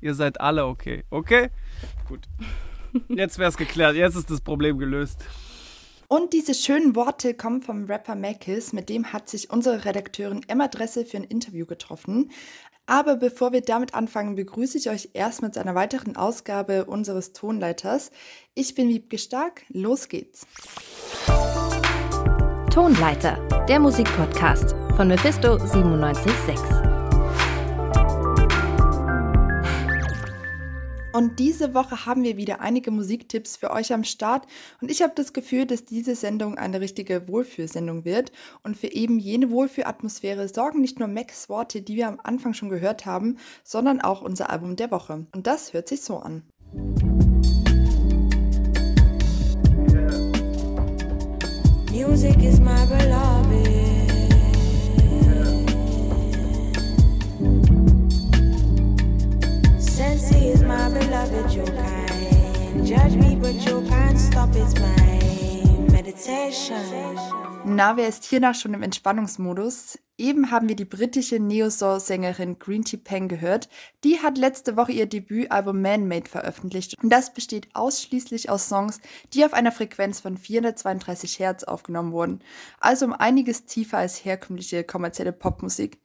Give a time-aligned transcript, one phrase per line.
[0.00, 1.04] Ihr seid alle okay.
[1.10, 1.50] Okay?
[2.08, 2.26] Gut.
[3.08, 3.96] Jetzt wäre es geklärt.
[3.96, 5.24] Jetzt ist das Problem gelöst.
[6.08, 10.68] Und diese schönen Worte kommen vom Rapper Makis, mit dem hat sich unsere Redakteurin Emma
[10.68, 12.30] Dresse für ein Interview getroffen.
[12.86, 18.10] Aber bevor wir damit anfangen, begrüße ich euch erstmal zu einer weiteren Ausgabe unseres Tonleiters.
[18.54, 20.46] Ich bin Wiebke Stark, los geht's.
[22.72, 26.87] Tonleiter, der Musikpodcast von Mephisto 976.
[31.18, 34.46] Und diese Woche haben wir wieder einige Musiktipps für euch am Start.
[34.80, 38.30] Und ich habe das Gefühl, dass diese Sendung eine richtige Wohlfühlsendung wird.
[38.62, 42.68] Und für eben jene Wohlfühlatmosphäre sorgen nicht nur Max Worte, die wir am Anfang schon
[42.68, 45.26] gehört haben, sondern auch unser Album der Woche.
[45.34, 46.44] Und das hört sich so an.
[51.90, 53.17] Music is my beloved.
[61.08, 62.86] Beloved, you kind.
[62.86, 66.76] Judge me, but you can't stop, it's my meditation.
[67.64, 69.98] Na, wer ist hiernach schon im Entspannungsmodus?
[70.20, 73.68] Eben haben wir die britische Neo-Soul-Sängerin Green Tea Peng gehört.
[74.02, 79.00] Die hat letzte Woche ihr Debütalbum Man-Made veröffentlicht und das besteht ausschließlich aus Songs,
[79.32, 82.40] die auf einer Frequenz von 432 Hertz aufgenommen wurden,
[82.80, 86.00] also um einiges tiefer als herkömmliche kommerzielle Popmusik.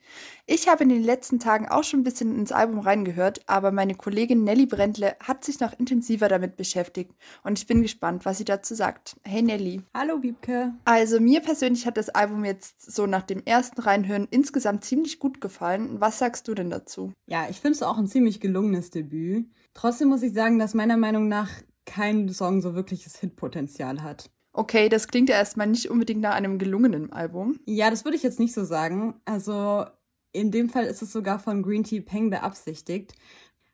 [0.46, 3.96] Ich habe in den letzten Tagen auch schon ein bisschen ins Album reingehört, aber meine
[3.96, 8.46] Kollegin Nelly Brentle hat sich noch intensiver damit beschäftigt und ich bin gespannt, was sie
[8.46, 9.16] dazu sagt.
[9.24, 9.82] Hey Nelly.
[9.94, 10.74] Hallo Wiebke.
[10.86, 15.20] Also mir persönlich hat das Album jetzt so nach dem ersten Rein Reinhören insgesamt ziemlich
[15.20, 16.02] gut gefallen.
[16.02, 17.14] Was sagst du denn dazu?
[17.26, 19.50] Ja, ich finde es auch ein ziemlich gelungenes Debüt.
[19.74, 21.50] Trotzdem muss ich sagen, dass meiner Meinung nach
[21.86, 24.30] kein Song so wirkliches Hitpotenzial hat.
[24.54, 27.60] Okay, das klingt ja erstmal nicht unbedingt nach einem gelungenen Album.
[27.66, 29.16] Ja, das würde ich jetzt nicht so sagen.
[29.26, 29.86] Also
[30.32, 33.14] in dem Fall ist es sogar von Green Tea Peng beabsichtigt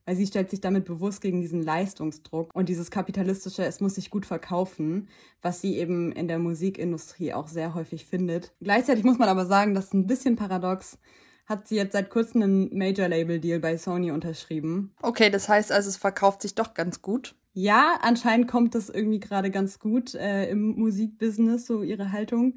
[0.10, 4.10] weil sie stellt sich damit bewusst gegen diesen Leistungsdruck und dieses kapitalistische, es muss sich
[4.10, 5.08] gut verkaufen,
[5.44, 8.52] was sie eben in der Musikindustrie auch sehr häufig findet.
[8.60, 10.98] Gleichzeitig muss man aber sagen, das ist ein bisschen paradox,
[11.46, 14.96] hat sie jetzt seit kurzem einen Major-Label-Deal bei Sony unterschrieben.
[15.04, 17.36] Okay, das heißt also, es verkauft sich doch ganz gut.
[17.54, 22.56] Ja, anscheinend kommt das irgendwie gerade ganz gut äh, im Musikbusiness, so ihre Haltung.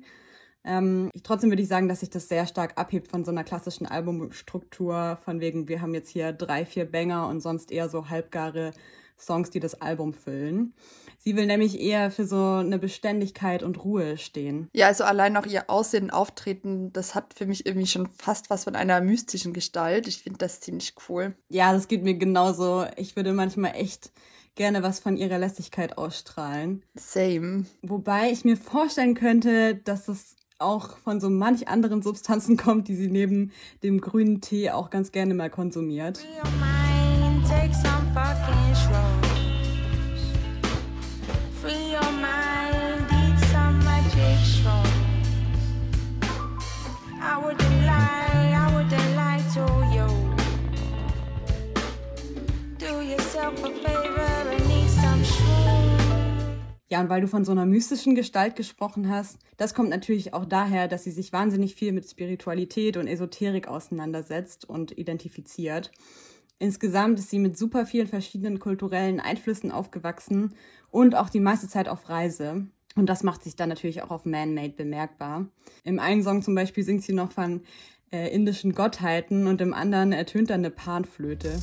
[0.64, 3.44] Ähm, ich, trotzdem würde ich sagen, dass sich das sehr stark abhebt von so einer
[3.44, 8.08] klassischen Albumstruktur, von wegen, wir haben jetzt hier drei, vier Banger und sonst eher so
[8.08, 8.72] halbgare
[9.18, 10.74] Songs, die das Album füllen.
[11.18, 14.68] Sie will nämlich eher für so eine Beständigkeit und Ruhe stehen.
[14.72, 18.64] Ja, also allein auch ihr Aussehen, Auftreten, das hat für mich irgendwie schon fast was
[18.64, 20.08] von einer mystischen Gestalt.
[20.08, 21.36] Ich finde das ziemlich cool.
[21.48, 22.84] Ja, das geht mir genauso.
[22.96, 24.10] Ich würde manchmal echt
[24.56, 26.82] gerne was von ihrer Lässigkeit ausstrahlen.
[26.94, 27.66] Same.
[27.82, 32.96] Wobei ich mir vorstellen könnte, dass das auch von so manch anderen Substanzen kommt, die
[32.96, 33.52] sie neben
[33.82, 36.20] dem grünen Tee auch ganz gerne mal konsumiert.
[53.42, 54.01] A favor
[56.92, 60.44] ja, und weil du von so einer mystischen Gestalt gesprochen hast, das kommt natürlich auch
[60.44, 65.90] daher, dass sie sich wahnsinnig viel mit Spiritualität und Esoterik auseinandersetzt und identifiziert.
[66.58, 70.52] Insgesamt ist sie mit super vielen verschiedenen kulturellen Einflüssen aufgewachsen
[70.90, 72.66] und auch die meiste Zeit auf Reise.
[72.94, 75.46] Und das macht sich dann natürlich auch auf Man-Made bemerkbar.
[75.84, 77.62] Im einen Song zum Beispiel singt sie noch von
[78.12, 81.58] äh, indischen Gottheiten und im anderen ertönt dann eine Panflöte.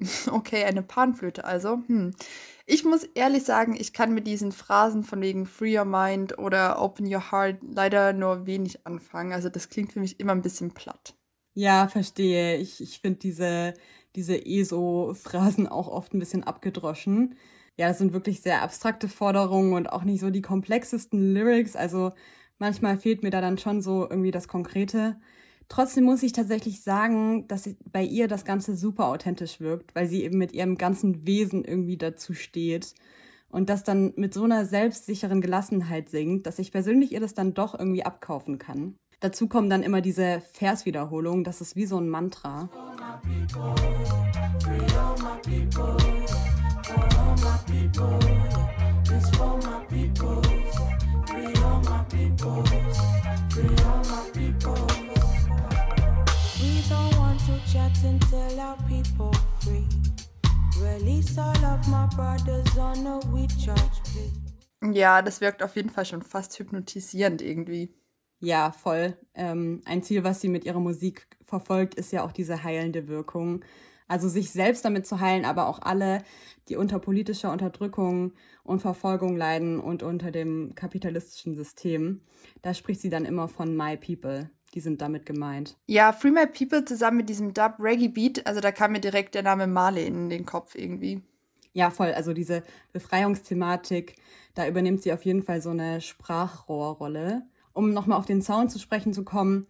[0.30, 1.82] Okay, eine Panflöte also.
[1.86, 2.14] Hm.
[2.66, 6.80] Ich muss ehrlich sagen, ich kann mit diesen Phrasen von wegen Free Your Mind oder
[6.80, 9.32] Open Your Heart leider nur wenig anfangen.
[9.32, 11.14] Also das klingt für mich immer ein bisschen platt.
[11.54, 12.56] Ja, verstehe.
[12.56, 13.74] Ich, ich finde diese,
[14.14, 17.36] diese ESO-Phrasen auch oft ein bisschen abgedroschen.
[17.76, 21.76] Ja, das sind wirklich sehr abstrakte Forderungen und auch nicht so die komplexesten Lyrics.
[21.76, 22.12] Also
[22.58, 25.16] manchmal fehlt mir da dann schon so irgendwie das Konkrete.
[25.70, 30.24] Trotzdem muss ich tatsächlich sagen, dass bei ihr das Ganze super authentisch wirkt, weil sie
[30.24, 32.92] eben mit ihrem ganzen Wesen irgendwie dazu steht
[33.50, 37.54] und das dann mit so einer selbstsicheren Gelassenheit singt, dass ich persönlich ihr das dann
[37.54, 38.96] doch irgendwie abkaufen kann.
[39.20, 42.68] Dazu kommen dann immer diese Verswiederholungen, das ist wie so ein Mantra.
[48.02, 48.59] and
[64.92, 67.94] Ja, das wirkt auf jeden Fall schon fast hypnotisierend irgendwie.
[68.38, 69.16] Ja, voll.
[69.34, 73.64] Ähm, ein Ziel, was sie mit ihrer Musik verfolgt, ist ja auch diese heilende Wirkung.
[74.08, 76.24] Also sich selbst damit zu heilen, aber auch alle,
[76.68, 78.32] die unter politischer Unterdrückung
[78.64, 82.22] und Verfolgung leiden und unter dem kapitalistischen System.
[82.62, 84.50] Da spricht sie dann immer von My People.
[84.74, 85.76] Die sind damit gemeint.
[85.86, 89.34] Ja, Free My People zusammen mit diesem Dub Reggae Beat, also da kam mir direkt
[89.34, 91.22] der Name Marley in den Kopf irgendwie.
[91.72, 92.12] Ja, voll.
[92.12, 92.62] Also diese
[92.92, 94.16] Befreiungsthematik,
[94.54, 97.42] da übernimmt sie auf jeden Fall so eine Sprachrohrrolle.
[97.72, 99.66] Um nochmal auf den Sound zu sprechen zu kommen,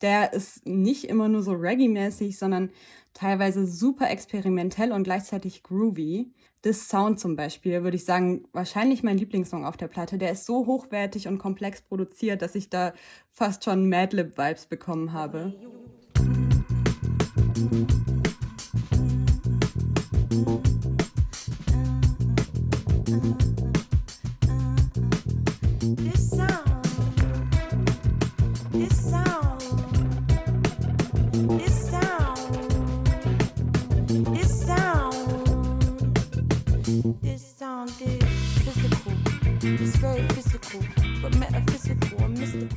[0.00, 2.70] der ist nicht immer nur so Reggae-mäßig, sondern
[3.14, 6.32] teilweise super experimentell und gleichzeitig groovy.
[6.62, 10.18] This Sound zum Beispiel, würde ich sagen, wahrscheinlich mein Lieblingssong auf der Platte.
[10.18, 12.92] Der ist so hochwertig und komplex produziert, dass ich da
[13.30, 15.54] fast schon Madlib-Vibes bekommen habe.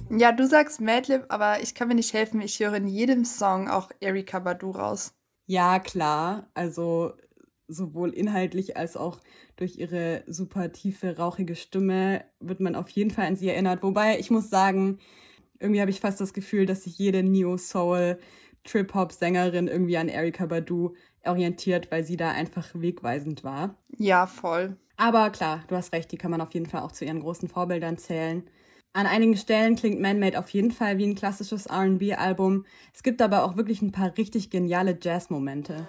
[0.09, 2.41] Ja, du sagst Madlib, aber ich kann mir nicht helfen.
[2.41, 5.13] Ich höre in jedem Song auch Erika Badu raus.
[5.45, 6.49] Ja, klar.
[6.53, 7.13] Also
[7.67, 9.19] sowohl inhaltlich als auch
[9.55, 13.83] durch ihre super tiefe, rauchige Stimme wird man auf jeden Fall an sie erinnert.
[13.83, 14.99] Wobei ich muss sagen,
[15.59, 18.19] irgendwie habe ich fast das Gefühl, dass sich jede Neo-Soul,
[18.63, 23.75] Trip-Hop-Sängerin irgendwie an Erika Badu orientiert, weil sie da einfach wegweisend war.
[23.97, 24.77] Ja, voll.
[24.97, 27.47] Aber klar, du hast recht, die kann man auf jeden Fall auch zu ihren großen
[27.47, 28.49] Vorbildern zählen.
[28.93, 32.65] An einigen Stellen klingt Man-Made auf jeden Fall wie ein klassisches RB-Album.
[32.93, 35.87] Es gibt aber auch wirklich ein paar richtig geniale Jazz-Momente.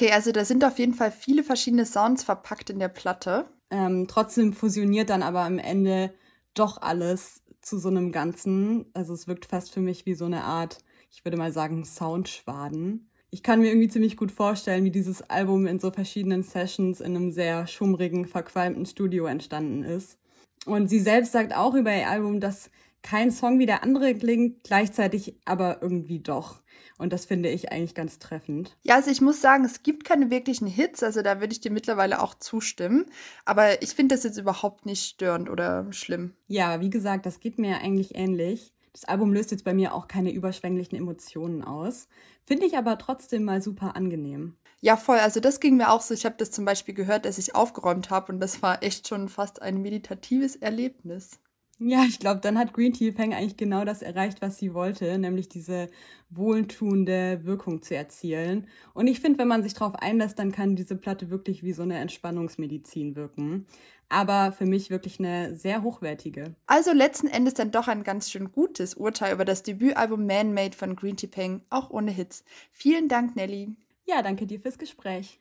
[0.00, 3.44] Okay, also da sind auf jeden Fall viele verschiedene Sounds verpackt in der Platte.
[3.70, 6.14] Ähm, trotzdem fusioniert dann aber am Ende
[6.54, 8.86] doch alles zu so einem Ganzen.
[8.94, 10.78] Also es wirkt fast für mich wie so eine Art,
[11.10, 13.10] ich würde mal sagen, Soundschwaden.
[13.30, 17.14] Ich kann mir irgendwie ziemlich gut vorstellen, wie dieses Album in so verschiedenen Sessions in
[17.14, 20.18] einem sehr schummrigen, verqualmten Studio entstanden ist.
[20.64, 22.70] Und sie selbst sagt auch über ihr Album, dass
[23.02, 26.62] kein Song wie der andere klingt, gleichzeitig aber irgendwie doch.
[26.98, 28.76] Und das finde ich eigentlich ganz treffend.
[28.82, 31.70] Ja, also ich muss sagen, es gibt keine wirklichen Hits, also da würde ich dir
[31.70, 33.06] mittlerweile auch zustimmen.
[33.44, 36.34] Aber ich finde das jetzt überhaupt nicht störend oder schlimm.
[36.46, 38.74] Ja, wie gesagt, das geht mir eigentlich ähnlich.
[38.92, 42.08] Das Album löst jetzt bei mir auch keine überschwänglichen Emotionen aus.
[42.44, 44.56] Finde ich aber trotzdem mal super angenehm.
[44.80, 45.18] Ja, voll.
[45.18, 46.14] Also das ging mir auch so.
[46.14, 49.28] Ich habe das zum Beispiel gehört, dass ich aufgeräumt habe und das war echt schon
[49.28, 51.38] fast ein meditatives Erlebnis.
[51.82, 55.18] Ja, ich glaube, dann hat Green Tea Fang eigentlich genau das erreicht, was sie wollte,
[55.18, 55.88] nämlich diese
[56.28, 58.66] wohltuende Wirkung zu erzielen.
[58.92, 61.82] Und ich finde, wenn man sich darauf einlässt, dann kann diese Platte wirklich wie so
[61.82, 63.66] eine Entspannungsmedizin wirken.
[64.10, 66.54] Aber für mich wirklich eine sehr hochwertige.
[66.66, 70.76] Also letzten Endes dann doch ein ganz schön gutes Urteil über das Debütalbum Man Made
[70.76, 72.44] von Green Tea Peng, auch ohne Hits.
[72.72, 73.74] Vielen Dank, Nelly.
[74.04, 75.40] Ja, danke dir fürs Gespräch.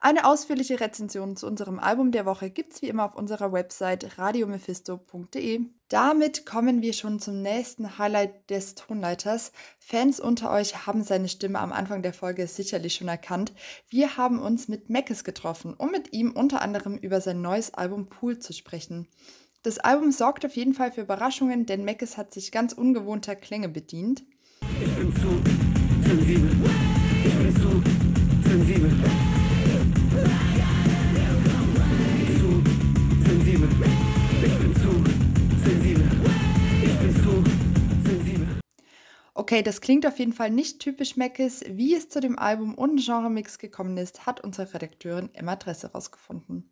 [0.00, 5.60] Eine ausführliche Rezension zu unserem Album der Woche gibt's wie immer auf unserer Website radiomephisto.de.
[5.88, 9.52] Damit kommen wir schon zum nächsten Highlight des Tonleiters.
[9.78, 13.52] Fans unter euch haben seine Stimme am Anfang der Folge sicherlich schon erkannt.
[13.88, 18.08] Wir haben uns mit Meckes getroffen, um mit ihm unter anderem über sein neues Album
[18.08, 19.08] Pool zu sprechen.
[19.62, 23.68] Das Album sorgt auf jeden Fall für Überraschungen, denn Meckes hat sich ganz ungewohnter Klänge
[23.68, 24.24] bedient.
[24.80, 26.77] Ich bin zu sensibel.
[39.48, 41.64] Okay, das klingt auf jeden Fall nicht typisch Meckes.
[41.66, 46.70] Wie es zu dem Album und Genremix gekommen ist, hat unsere Redakteurin Emma Dresse herausgefunden.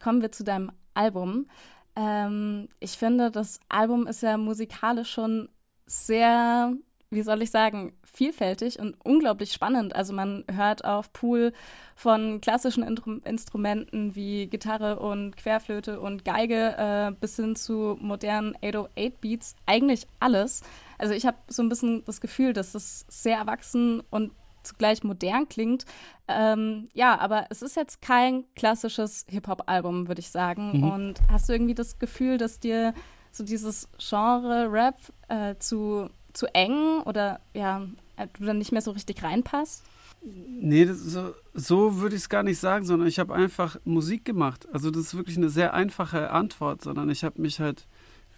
[0.00, 1.46] Kommen wir zu deinem Album.
[1.94, 5.50] Ähm, ich finde, das Album ist ja musikalisch schon
[5.84, 6.72] sehr
[7.10, 9.94] wie soll ich sagen, vielfältig und unglaublich spannend.
[9.94, 11.52] Also man hört auf Pool
[11.94, 18.56] von klassischen Intru Instrumenten wie Gitarre und Querflöte und Geige äh, bis hin zu modernen
[18.60, 20.62] 808 Beats eigentlich alles.
[20.98, 25.48] Also ich habe so ein bisschen das Gefühl, dass es sehr erwachsen und zugleich modern
[25.48, 25.84] klingt.
[26.28, 30.78] Ähm, ja, aber es ist jetzt kein klassisches Hip-Hop-Album, würde ich sagen.
[30.78, 30.90] Mhm.
[30.90, 32.92] Und hast du irgendwie das Gefühl, dass dir
[33.30, 34.96] so dieses Genre Rap
[35.28, 37.82] äh, zu, zu eng oder ja,
[38.16, 39.84] äh, du dann nicht mehr so richtig reinpasst?
[40.22, 44.66] Nee, so, so würde ich es gar nicht sagen, sondern ich habe einfach Musik gemacht.
[44.72, 47.86] Also das ist wirklich eine sehr einfache Antwort, sondern ich habe mich halt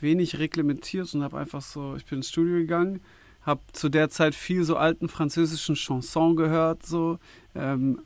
[0.00, 3.00] wenig reglementiert und habe einfach so, ich bin ins Studio gegangen,
[3.42, 7.18] habe zu der Zeit viel so alten französischen Chanson gehört, so.
[7.54, 8.00] Ähm,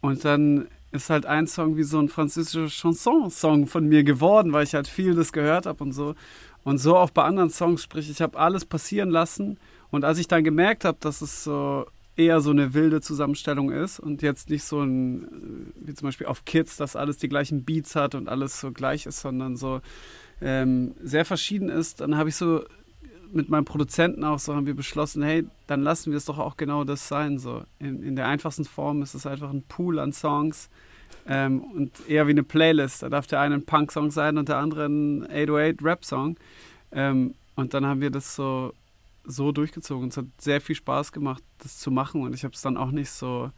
[0.00, 4.64] und dann ist halt ein Song wie so ein französischer Chanson-Song von mir geworden, weil
[4.64, 6.14] ich halt viel das gehört habe und so.
[6.64, 9.58] Und so auch bei anderen Songs, sprich, ich habe alles passieren lassen.
[9.90, 13.98] Und als ich dann gemerkt habe, dass es so eher so eine wilde Zusammenstellung ist
[13.98, 17.64] und jetzt nicht so ein, äh, wie zum Beispiel auf Kids, dass alles die gleichen
[17.64, 19.80] Beats hat und alles so gleich ist, sondern so
[20.42, 22.64] ähm, sehr verschieden ist, dann habe ich so
[23.32, 26.56] mit meinem Produzenten auch so haben wir beschlossen, hey, dann lassen wir es doch auch
[26.56, 27.38] genau das sein.
[27.38, 27.62] So.
[27.78, 30.68] In, in der einfachsten Form ist es einfach ein Pool an Songs
[31.26, 33.02] ähm, und eher wie eine Playlist.
[33.02, 36.36] Da darf der eine ein Punk-Song sein und der andere ein 808-Rap-Song.
[36.92, 38.74] Ähm, und dann haben wir das so,
[39.24, 40.08] so durchgezogen.
[40.08, 42.90] Es hat sehr viel Spaß gemacht, das zu machen und ich habe es dann auch
[42.90, 43.50] nicht so,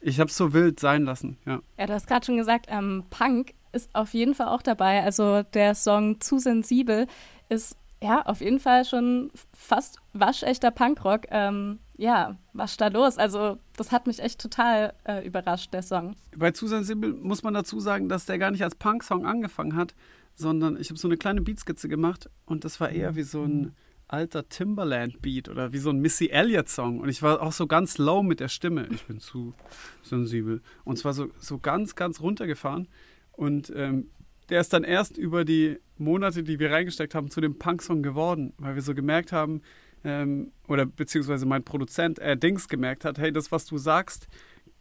[0.00, 1.38] ich habe es so wild sein lassen.
[1.46, 5.02] Ja, ja du hast gerade schon gesagt, ähm, Punk ist auf jeden Fall auch dabei.
[5.02, 7.06] Also der Song Zu sensibel
[7.48, 11.26] ist ja, auf jeden Fall schon fast waschechter Punkrock.
[11.30, 13.18] Ähm, ja, was da los?
[13.18, 16.16] Also, das hat mich echt total äh, überrascht, der Song.
[16.34, 19.94] Bei Zu sensibel muss man dazu sagen, dass der gar nicht als Punk-Song angefangen hat,
[20.34, 23.74] sondern ich habe so eine kleine Beatskizze gemacht und das war eher wie so ein
[24.08, 27.00] alter Timberland-Beat oder wie so ein Missy Elliott-Song.
[27.00, 28.88] Und ich war auch so ganz low mit der Stimme.
[28.90, 29.54] Ich bin zu
[30.02, 30.62] sensibel.
[30.84, 32.88] Und zwar so, so ganz, ganz runtergefahren.
[33.32, 34.10] Und ähm,
[34.48, 38.52] der ist dann erst über die Monate, die wir reingesteckt haben, zu dem Punk-Song geworden,
[38.58, 39.62] weil wir so gemerkt haben,
[40.02, 44.28] ähm, oder beziehungsweise mein Produzent, äh, Dings, gemerkt hat, hey, das, was du sagst,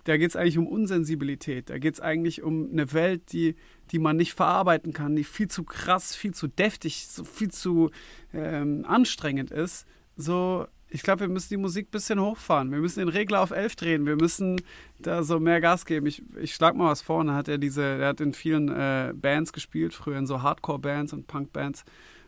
[0.05, 1.69] da geht es eigentlich um Unsensibilität.
[1.69, 3.55] Da geht es eigentlich um eine Welt, die,
[3.91, 7.91] die man nicht verarbeiten kann, die viel zu krass, viel zu deftig, viel zu
[8.33, 9.85] ähm, anstrengend ist.
[10.15, 12.71] So ich glaube, wir müssen die Musik ein bisschen hochfahren.
[12.71, 14.05] Wir müssen den Regler auf 11 drehen.
[14.05, 14.61] Wir müssen
[14.99, 16.07] da so mehr Gas geben.
[16.07, 17.19] Ich, ich schlag mal was vor.
[17.19, 21.13] Und hat er diese, er hat in vielen äh, Bands gespielt, früher in so Hardcore-Bands
[21.13, 21.85] und Punk-Bands.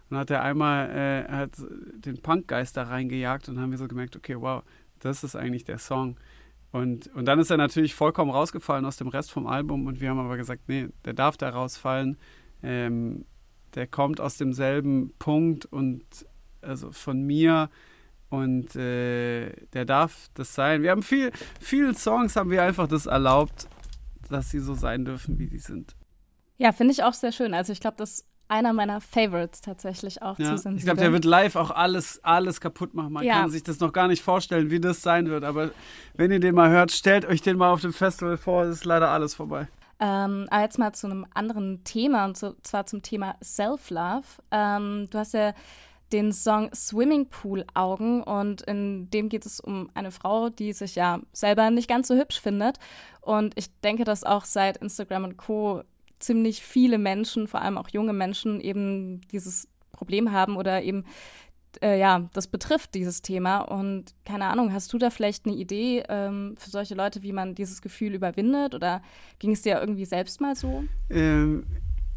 [0.10, 1.52] Und hat er einmal äh, hat
[1.96, 4.62] den Punkgeist da reingejagt und haben wir so gemerkt, okay, wow,
[5.00, 6.18] das ist eigentlich der Song.
[6.72, 9.88] Und, und dann ist er natürlich vollkommen rausgefallen aus dem Rest vom Album.
[9.88, 12.18] Und wir haben aber gesagt, nee, der darf da rausfallen.
[12.62, 13.26] Ähm,
[13.74, 16.04] der kommt aus demselben Punkt und
[16.62, 17.70] also von mir
[18.32, 20.82] und äh, der darf das sein.
[20.82, 23.68] Wir haben viel, vielen Songs haben wir einfach das erlaubt,
[24.30, 25.96] dass sie so sein dürfen, wie sie sind.
[26.58, 27.54] Ja, finde ich auch sehr schön.
[27.54, 30.78] Also ich glaube, das ist einer meiner Favorites tatsächlich auch ja, zu sensibel.
[30.78, 33.14] Ich glaube, der wird live auch alles, alles kaputt machen.
[33.14, 33.34] Man ja.
[33.34, 35.44] kann sich das noch gar nicht vorstellen, wie das sein wird.
[35.44, 35.72] Aber
[36.16, 38.64] wenn ihr den mal hört, stellt euch den mal auf dem Festival vor.
[38.64, 39.68] Es ist leider alles vorbei.
[40.00, 44.26] Ähm, aber jetzt mal zu einem anderen Thema und zwar zum Thema Self-Love.
[44.52, 45.54] Ähm, du hast ja
[46.12, 51.20] den Song Swimmingpool Augen und in dem geht es um eine Frau, die sich ja
[51.34, 52.78] selber nicht ganz so hübsch findet.
[53.22, 55.84] Und ich denke, dass auch seit Instagram und Co.
[56.20, 61.06] ziemlich viele Menschen, vor allem auch junge Menschen, eben dieses Problem haben oder eben
[61.82, 63.60] äh, ja, das betrifft dieses Thema.
[63.60, 67.56] Und keine Ahnung, hast du da vielleicht eine Idee ähm, für solche Leute, wie man
[67.56, 68.76] dieses Gefühl überwindet?
[68.76, 69.02] Oder
[69.40, 70.84] ging es dir irgendwie selbst mal so?
[71.10, 71.66] Ähm,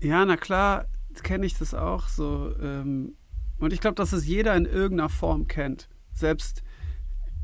[0.00, 0.86] ja, na klar,
[1.22, 2.52] kenne ich das auch so.
[2.60, 3.16] Ähm
[3.64, 5.88] und ich glaube, dass es jeder in irgendeiner Form kennt.
[6.12, 6.62] Selbst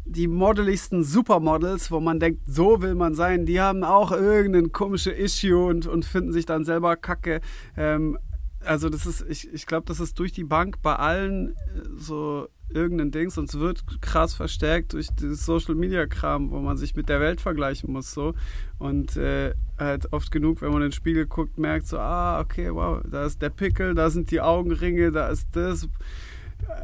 [0.04, 5.16] die modeligsten Supermodels, wo man denkt, so will man sein, die haben auch irgendein komisches
[5.16, 7.40] Issue und, und finden sich dann selber kacke.
[7.76, 8.18] Ähm,
[8.64, 11.54] also das ist, ich, ich glaube, das ist durch die Bank bei allen äh,
[11.96, 16.76] so irgendein Dings und es wird krass verstärkt durch dieses Social Media Kram, wo man
[16.76, 18.34] sich mit der Welt vergleichen muss so
[18.78, 22.72] und äh, halt oft genug, wenn man in den Spiegel guckt, merkt so, ah, okay,
[22.72, 25.88] wow, da ist der Pickel, da sind die Augenringe, da ist das.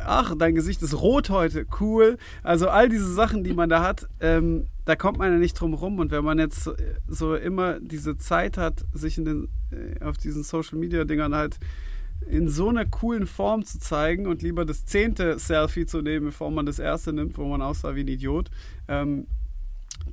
[0.05, 2.17] Ach, dein Gesicht ist rot heute, cool.
[2.43, 5.75] Also all diese Sachen, die man da hat, ähm, da kommt man ja nicht drum
[5.75, 5.99] rum.
[5.99, 6.71] Und wenn man jetzt
[7.09, 11.59] so, immer diese Zeit hat, sich in den, äh, auf diesen Social Media Dingern halt
[12.29, 16.51] in so einer coolen Form zu zeigen und lieber das zehnte Selfie zu nehmen, bevor
[16.51, 18.51] man das erste nimmt, wo man aussah wie ein Idiot,
[18.89, 19.27] ähm,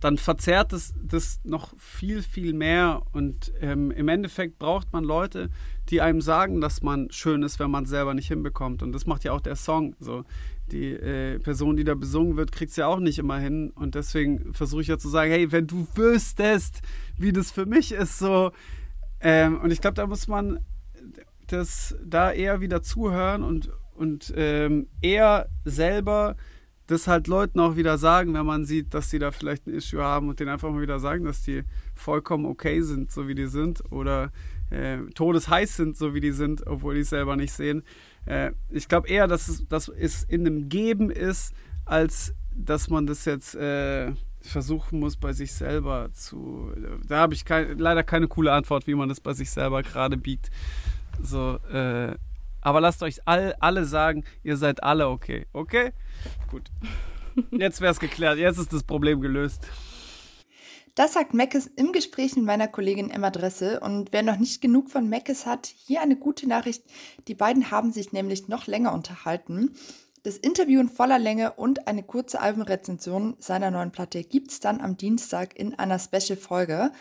[0.04, 3.04] dann verzerrt es das noch viel, viel mehr.
[3.14, 5.50] Und ähm, im Endeffekt braucht man Leute,
[5.88, 8.84] die einem sagen, dass man schön ist, wenn man es selber nicht hinbekommt.
[8.84, 9.96] Und das macht ja auch der Song.
[10.00, 10.26] So.
[10.74, 13.72] Die äh, Person, die da besungen wird, kriegt es ja auch nicht immer hin.
[13.76, 16.82] Und deswegen versuche ich ja zu sagen, hey, wenn du wüsstest,
[17.18, 18.52] wie das für mich ist, so.
[19.22, 20.60] Ähm, und ich glaube, da muss man
[21.48, 26.36] das da eher wieder zuhören und, und ähm, eher selber
[26.94, 30.02] das halt Leuten auch wieder sagen, wenn man sieht, dass sie da vielleicht ein Issue
[30.02, 31.64] haben und denen einfach mal wieder sagen, dass die
[31.96, 33.84] vollkommen okay sind, so wie die sind.
[33.92, 34.32] Oder
[34.70, 37.84] äh, todesheiß sind, so wie die sind, obwohl die es selber nicht sehen.
[38.26, 41.54] Äh, ich glaube eher, dass es, dass es in einem Geben ist,
[41.86, 46.72] als dass man das jetzt äh, versuchen muss, bei sich selber zu.
[47.08, 50.18] Da habe ich kein, leider keine coole Antwort, wie man das bei sich selber gerade
[50.18, 50.52] biegt.
[51.22, 52.16] So, äh,
[52.64, 55.46] aber lasst euch all, alle sagen, ihr seid alle okay.
[55.54, 55.92] Okay?
[56.50, 56.72] Gut.
[57.52, 58.38] Jetzt wäre es geklärt.
[58.38, 59.68] Jetzt ist das Problem gelöst.
[60.96, 63.80] Das sagt Meckes im Gespräch mit meiner Kollegin Emma Dresse.
[63.80, 66.84] Und wer noch nicht genug von Meckes hat, hier eine gute Nachricht.
[67.28, 69.72] Die beiden haben sich nämlich noch länger unterhalten.
[70.22, 74.80] Das Interview in voller Länge und eine kurze Albumrezension seiner neuen Platte gibt es dann
[74.80, 76.92] am Dienstag in einer Special-Folge.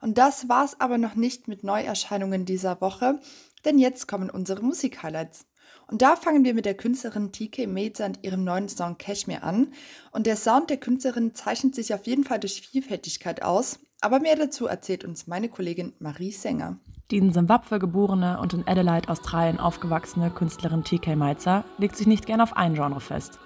[0.00, 3.18] Und das war es aber noch nicht mit Neuerscheinungen dieser Woche,
[3.64, 5.46] denn jetzt kommen unsere Musik-Highlights.
[5.86, 9.72] Und da fangen wir mit der Künstlerin TK Meza und ihrem neuen Song Cashmere an.
[10.12, 13.80] Und der Sound der Künstlerin zeichnet sich auf jeden Fall durch Vielfältigkeit aus.
[14.00, 16.78] Aber mehr dazu erzählt uns meine Kollegin Marie Sänger.
[17.10, 22.26] Die in Simbabwe geborene und in Adelaide, Australien aufgewachsene Künstlerin TK Meizer legt sich nicht
[22.26, 23.38] gern auf ein Genre fest.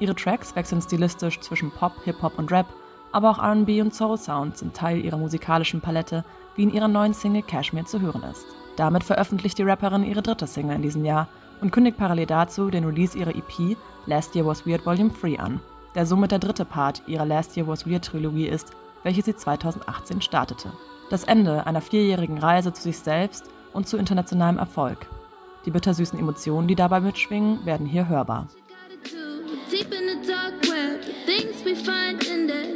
[0.00, 2.66] Ihre Tracks wechseln stilistisch zwischen Pop, Hip-Hop und Rap,
[3.12, 6.24] aber auch RB und Soul Sound sind Teil ihrer musikalischen Palette,
[6.56, 8.44] wie in ihrer neuen Single Cashmere zu hören ist.
[8.76, 11.28] Damit veröffentlicht die Rapperin ihre dritte Single in diesem Jahr
[11.60, 13.76] und kündigt parallel dazu den Release ihrer EP
[14.06, 15.60] Last Year Was Weird Volume 3 an,
[15.94, 20.20] der somit der dritte Part ihrer Last Year Was Weird Trilogie ist, welche sie 2018
[20.20, 20.72] startete.
[21.10, 25.06] Das Ende einer vierjährigen Reise zu sich selbst und zu internationalem Erfolg.
[25.64, 28.48] Die bittersüßen Emotionen, die dabei mitschwingen, werden hier hörbar.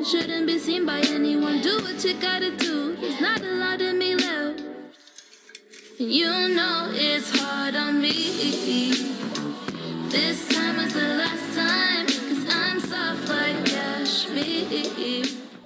[0.05, 1.61] Shouldn't be seen by anyone.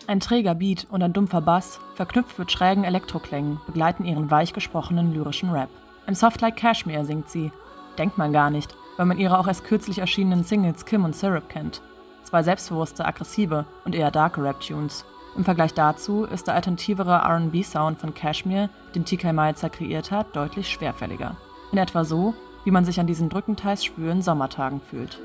[0.06, 5.12] Ein träger Beat und ein dumpfer Bass, verknüpft mit schrägen Elektroklängen, begleiten ihren weich gesprochenen
[5.12, 5.68] lyrischen Rap.
[6.06, 7.52] Im Soft Like Cashmere singt sie.
[7.98, 11.50] Denkt man gar nicht, weil man ihre auch erst kürzlich erschienenen Singles Kim und Syrup
[11.50, 11.82] kennt.
[12.24, 15.04] Zwei selbstbewusste, aggressive und eher darke Rap-Tunes.
[15.34, 20.68] Im Vergleich dazu ist der alternativere RB-Sound von Cashmere, den TK Malzer kreiert hat, deutlich
[20.68, 21.36] schwerfälliger.
[21.72, 22.34] In etwa so,
[22.64, 25.18] wie man sich an diesen drückend schwülen Sommertagen fühlt.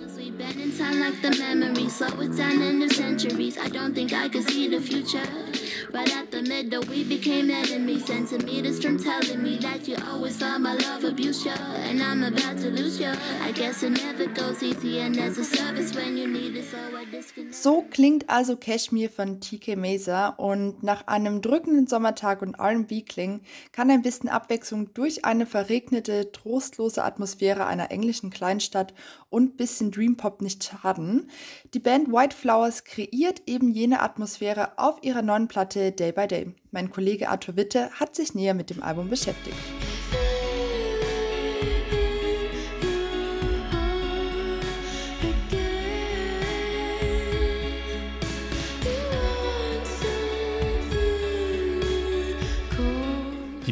[5.93, 8.06] Right at the middle, we became enemies.
[8.06, 11.54] Centimeters from telling me that you always thought my love abused you.
[11.89, 13.10] And I'm about to lose you.
[13.41, 16.78] I guess it never goes easy, and there's a service when you need it, so
[16.78, 17.56] I disconnect.
[17.56, 20.30] So klingt also Cashmere von TK Mesa.
[20.30, 26.34] Und nach einem drückenden Sommertag und RB klingen kann ein bisschen Abwechslung durch eine verregnete,
[26.34, 28.93] trostlose Atmosphäre einer englischen Kleinstadt
[29.29, 31.29] und bisschen Dreampop nicht schaden.
[31.73, 36.55] Die Band White Flowers kreiert eben jene Atmosphäre auf ihrer neuen Platte Day by Day.
[36.71, 39.57] Mein Kollege Arthur Witte hat sich näher mit dem Album beschäftigt.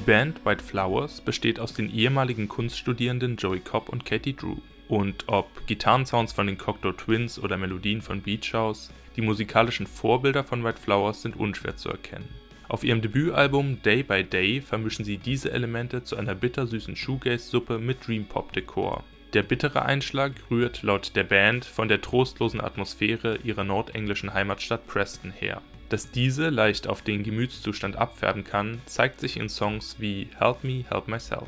[0.06, 4.58] Band White Flowers besteht aus den ehemaligen Kunststudierenden Joey Cobb und Katie Drew.
[4.88, 10.44] Und ob Gitarrensounds von den Cocteau Twins oder Melodien von Beach House, die musikalischen Vorbilder
[10.44, 12.30] von White Flowers sind unschwer zu erkennen.
[12.68, 18.06] Auf ihrem Debütalbum Day by Day vermischen sie diese Elemente zu einer bittersüßen Shoegaze-Suppe mit
[18.06, 19.04] Dream-Pop-Dekor.
[19.34, 25.32] Der bittere Einschlag rührt laut der Band von der trostlosen Atmosphäre ihrer nordenglischen Heimatstadt Preston
[25.32, 25.64] her.
[25.90, 30.84] Dass diese leicht auf den Gemütszustand abfärben kann, zeigt sich in Songs wie Help Me,
[30.90, 31.48] Help Myself.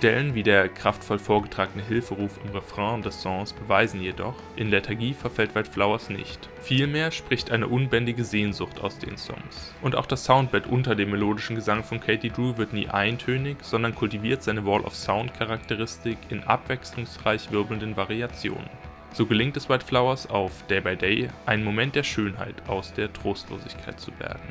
[0.00, 5.54] Stellen wie der kraftvoll vorgetragene Hilferuf im Refrain des Songs beweisen jedoch, in Lethargie verfällt
[5.54, 6.48] White Flowers nicht.
[6.62, 9.74] Vielmehr spricht eine unbändige Sehnsucht aus den Songs.
[9.82, 13.94] Und auch das Soundbett unter dem melodischen Gesang von Katie Drew wird nie eintönig, sondern
[13.94, 18.70] kultiviert seine Wall of Sound Charakteristik in abwechslungsreich wirbelnden Variationen.
[19.12, 23.12] So gelingt es White Flowers auf Day by Day, einen Moment der Schönheit aus der
[23.12, 24.48] Trostlosigkeit zu bergen.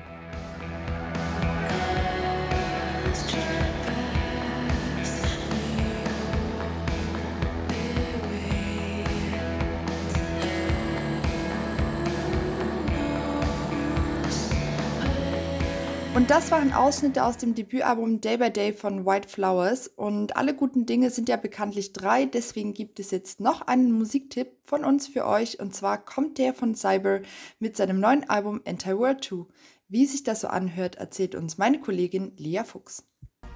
[16.29, 19.87] Das waren Ausschnitte aus dem Debütalbum Day by Day von White Flowers.
[19.87, 24.49] Und alle guten Dinge sind ja bekanntlich drei, deswegen gibt es jetzt noch einen Musiktipp
[24.63, 25.59] von uns für euch.
[25.59, 27.21] Und zwar kommt der von Cyber
[27.57, 29.47] mit seinem neuen Album Anti-World 2.
[29.87, 33.03] Wie sich das so anhört, erzählt uns meine Kollegin Lea Fuchs.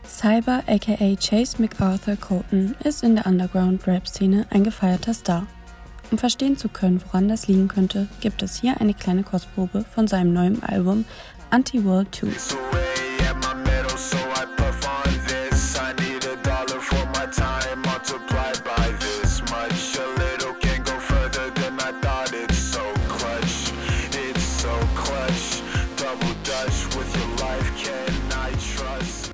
[0.03, 5.45] Cyber aka Chase MacArthur Colton ist in der Underground-Rap-Szene ein gefeierter Star.
[6.13, 10.07] Um verstehen zu können, woran das liegen könnte, gibt es hier eine kleine Kostprobe von
[10.07, 11.05] seinem neuen Album
[11.53, 12.29] Anti-World 2.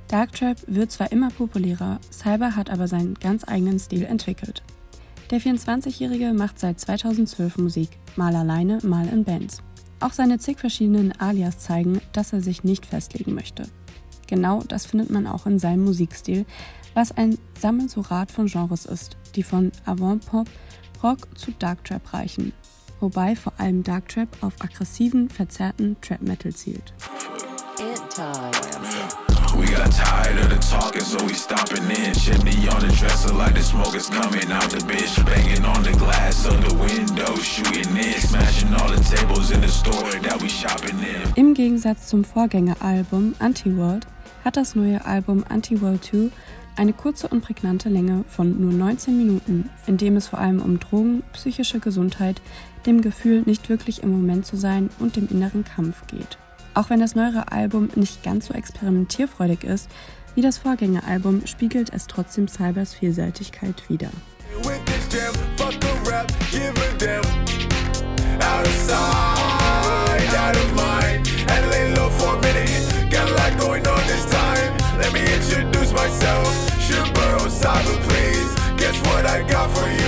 [0.10, 4.62] Darktrap wird zwar immer populärer, Cyber hat aber seinen ganz eigenen Stil entwickelt.
[5.32, 9.62] Der 24-Jährige macht seit 2012 Musik, mal alleine, mal in Bands.
[9.99, 13.67] Auch seine zig verschiedenen Alias zeigen, dass er sich nicht festlegen möchte.
[14.27, 16.45] Genau das findet man auch in seinem Musikstil,
[16.93, 20.49] was ein Sammelsurat von Genres ist, die von Avant-Pop,
[21.03, 22.53] Rock zu Darktrap reichen,
[22.99, 26.93] wobei vor allem Darktrap auf aggressiven, verzerrten Trap-Metal zielt.
[27.79, 28.48] We
[29.91, 32.13] tired of the talking, so we stopping in.
[32.13, 35.23] Chimney on the dresser like the smoke is coming out the bitch.
[35.25, 38.19] Banging on the glass of the window, shooting in.
[38.21, 41.21] Smashing all the tables in the store that we shopping in.
[41.36, 44.06] Im Gegensatz zum Vorgängeralbum Anti-World
[44.45, 46.32] hat das neue Album Anti-World 2
[46.75, 50.80] eine kurze und prägnante Länge von nur 19 Minuten, in dem es vor allem um
[50.80, 52.41] Drogen, psychische Gesundheit,
[52.86, 56.38] dem Gefühl, nicht wirklich im Moment zu sein und dem inneren Kampf geht.
[56.79, 59.89] Auch wenn das neuere Album nicht ganz so experimentierfreudig ist
[60.33, 64.09] wie das Vorgängeralbum, spiegelt es trotzdem Cybers Vielseitigkeit wider.
[78.77, 79.98] Guess what I got for you?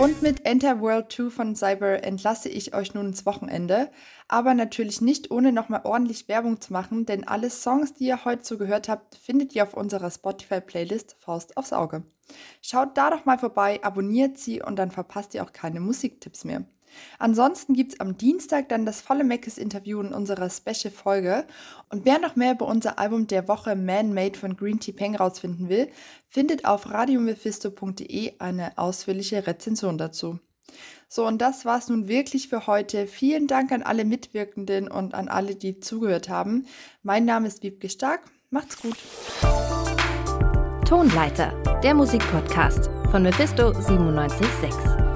[0.00, 3.90] Und mit Enter World 2 von Cyber entlasse ich euch nun ins Wochenende,
[4.28, 8.42] aber natürlich nicht ohne nochmal ordentlich Werbung zu machen, denn alle Songs, die ihr heute
[8.42, 12.02] so gehört habt, findet ihr auf unserer Spotify-Playlist Faust aufs Auge.
[12.62, 16.64] Schaut da doch mal vorbei, abonniert sie und dann verpasst ihr auch keine Musiktipps mehr.
[17.18, 21.46] Ansonsten gibt es am Dienstag dann das volle Meckes-Interview in unserer Special-Folge.
[21.88, 25.16] Und wer noch mehr über unser Album der Woche Man Made von Green Tea Peng
[25.16, 25.88] rausfinden will,
[26.28, 30.38] findet auf radiomephisto.de eine ausführliche Rezension dazu.
[31.08, 33.06] So, und das war's nun wirklich für heute.
[33.06, 36.66] Vielen Dank an alle Mitwirkenden und an alle, die zugehört haben.
[37.02, 38.30] Mein Name ist Wiebke Stark.
[38.50, 38.96] Macht's gut.
[40.88, 45.09] Tonleiter, der Musikpodcast von Mephisto 976.